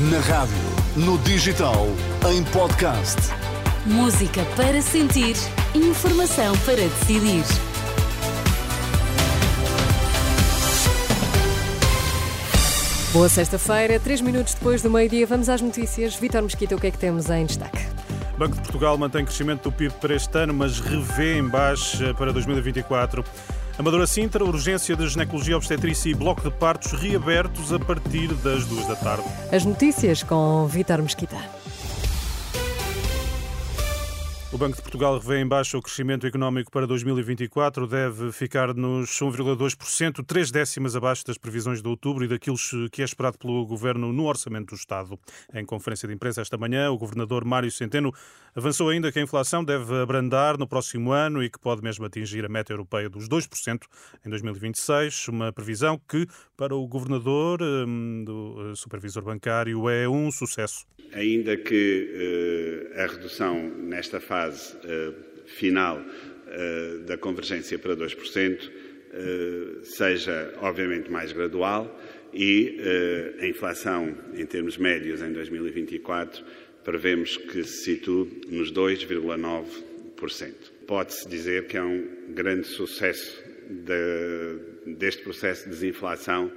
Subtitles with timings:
[0.00, 0.54] Na rádio,
[0.94, 1.88] no digital,
[2.30, 3.16] em podcast.
[3.84, 5.34] Música para sentir,
[5.74, 7.42] informação para decidir.
[13.12, 16.14] Boa sexta-feira, três minutos depois do meio-dia, vamos às notícias.
[16.14, 17.84] Vitor Mesquita, o que é que temos em destaque?
[18.38, 22.32] Banco de Portugal mantém crescimento do PIB para este ano, mas revê em baixa para
[22.32, 23.24] 2024.
[23.78, 28.88] Amadora Sintra, urgência de ginecologia obstetrícia e bloco de partos reabertos a partir das duas
[28.88, 29.22] da tarde.
[29.52, 31.36] As notícias com Vitor Mesquita.
[34.50, 39.10] O Banco de Portugal revê em baixa o crescimento económico para 2024, deve ficar nos
[39.10, 42.56] 1,2%, três décimas abaixo das previsões de outubro e daquilo
[42.90, 45.20] que é esperado pelo Governo no Orçamento do Estado.
[45.52, 48.10] Em conferência de imprensa esta manhã, o Governador Mário Centeno
[48.54, 52.42] avançou ainda que a inflação deve abrandar no próximo ano e que pode mesmo atingir
[52.46, 53.82] a meta europeia dos 2%
[54.24, 56.26] em 2026, uma previsão que,
[56.56, 60.86] para o Governador hum, do eh, Supervisor Bancário, é um sucesso.
[61.12, 65.14] Ainda que uh, a redução nesta fase fase uh,
[65.46, 68.70] final uh, da convergência para 2% uh,
[69.10, 71.98] eh, seja, obviamente, mais gradual
[72.32, 72.78] e
[73.40, 76.44] a inflação, em termos médios, em 2024,
[76.84, 80.52] prevemos que se situe nos 2,9%.
[80.86, 86.52] Pode-se dizer que é um grande sucesso de, deste processo de desinflação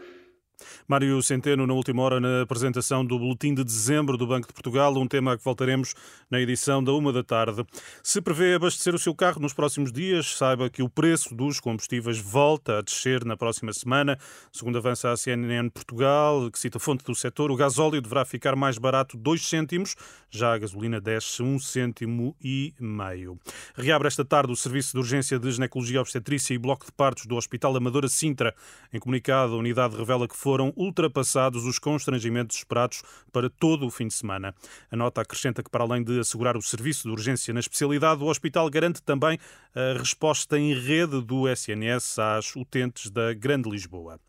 [0.88, 4.95] Mário Centeno, na última hora, na apresentação do Boletim de Dezembro do Banco de Portugal,
[4.98, 5.95] um tema a que voltaremos
[6.30, 7.66] na edição da uma da tarde.
[8.03, 12.20] Se prevê abastecer o seu carro nos próximos dias, saiba que o preço dos combustíveis
[12.20, 14.18] volta a descer na próxima semana.
[14.52, 18.78] Segundo avança a CNN Portugal, que cita fonte do setor, o gasóleo deverá ficar mais
[18.78, 19.96] barato 2 cêntimos,
[20.30, 23.40] já a gasolina desce 1 um cêntimo e meio.
[23.75, 27.36] Reabre esta tarde o Serviço de Urgência de Ginecologia Obstetrícia e Bloco de Partos do
[27.36, 28.53] Hospital Amadora Sintra.
[28.94, 33.89] Em comunicado, a unidade revela que foi foram ultrapassados os constrangimentos esperados para todo o
[33.89, 34.53] fim de semana.
[34.91, 38.27] A nota acrescenta que, para além de assegurar o serviço de urgência na especialidade, o
[38.27, 39.39] hospital garante também
[39.73, 44.19] a resposta em rede do SNS às utentes da Grande Lisboa.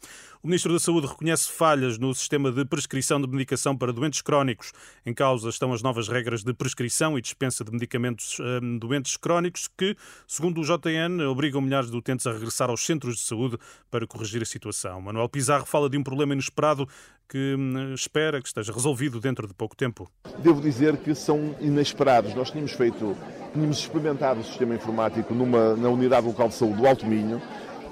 [0.43, 4.73] O Ministro da Saúde reconhece falhas no sistema de prescrição de medicação para doentes crónicos.
[5.07, 9.69] Em causa estão as novas regras de prescrição e dispensa de medicamentos um, doentes crónicos
[9.79, 9.97] que,
[10.27, 13.57] segundo o JN, obrigam milhares de utentes a regressar aos centros de saúde
[13.89, 15.01] para corrigir a situação.
[15.01, 16.87] Manuel Pizarro fala de um problema inesperado
[17.29, 20.11] que hum, espera que esteja resolvido dentro de pouco tempo.
[20.39, 22.35] Devo dizer que são inesperados.
[22.35, 23.17] Nós tínhamos feito,
[23.55, 27.41] tínhamos experimentado o sistema informático numa, na unidade local de saúde do Alto Minho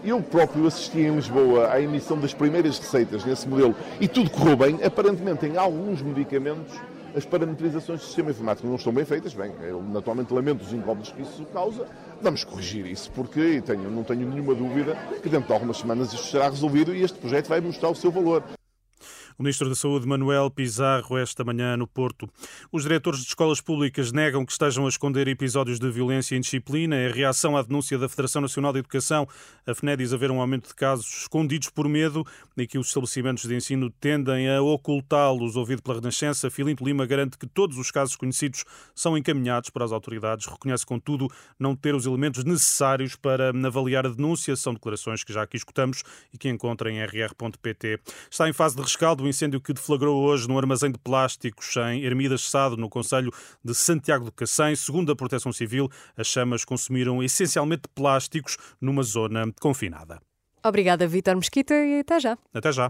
[0.03, 4.56] eu próprio assisti em Lisboa à emissão das primeiras receitas nesse modelo e tudo correu
[4.56, 4.82] bem.
[4.82, 6.72] Aparentemente, em alguns medicamentos,
[7.16, 9.34] as parametrizações do sistema informático não estão bem feitas.
[9.34, 11.87] Bem, eu naturalmente lamento os incómodos que isso causa.
[12.22, 16.26] Vamos corrigir isso, porque tenho, não tenho nenhuma dúvida que dentro de algumas semanas isto
[16.26, 18.43] será resolvido e este projeto vai mostrar o seu valor.
[19.40, 22.28] O Ministro da Saúde, Manuel Pizarro, esta manhã no Porto.
[22.70, 26.94] Os diretores de escolas públicas negam que estejam a esconder episódios de violência e indisciplina.
[26.94, 29.26] A reação à denúncia da Federação Nacional de Educação.
[29.66, 32.22] A FNE diz haver um aumento de casos escondidos por medo
[32.54, 35.56] e que os estabelecimentos de ensino tendem a ocultá-los.
[35.56, 39.90] Ouvido pela Renascença, Filinto Lima garante que todos os casos conhecidos são encaminhados para as
[39.90, 40.44] autoridades.
[40.44, 41.28] Reconhece, contudo,
[41.58, 44.54] não ter os elementos necessários para avaliar a denúncia.
[44.54, 48.00] São declarações que já aqui escutamos e que encontra em rr.pt.
[48.30, 52.42] Está em fase de rescaldo incêndio que deflagrou hoje no armazém de plásticos em Ermidas
[52.42, 53.32] Sado, no Conselho
[53.64, 54.76] de Santiago do Cacém.
[54.76, 60.20] Segundo a Proteção Civil, as chamas consumiram essencialmente plásticos numa zona confinada.
[60.62, 62.36] Obrigada, Vítor Mesquita, e até já.
[62.52, 62.88] Até já.